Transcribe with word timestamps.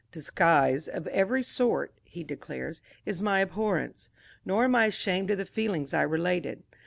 "Disguise 0.11 0.87
of 0.87 1.05
every 1.09 1.43
sort," 1.43 1.93
he 2.03 2.23
declares, 2.23 2.81
"is 3.05 3.21
my 3.21 3.39
abhorrence. 3.41 4.09
Nor 4.43 4.63
am 4.63 4.73
I 4.73 4.85
ashamed 4.85 5.29
of 5.29 5.37
the 5.37 5.45
feelings 5.45 5.93
I 5.93 6.01
related. 6.01 6.63